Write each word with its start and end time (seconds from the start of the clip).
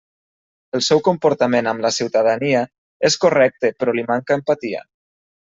El 0.77 0.81
seu 0.85 1.01
comportament 1.07 1.69
amb 1.71 1.83
la 1.87 1.91
ciutadania 1.97 2.63
és 3.11 3.19
correcte 3.27 3.73
però 3.79 3.97
li 4.01 4.09
manca 4.11 4.41
empatia. 4.41 4.85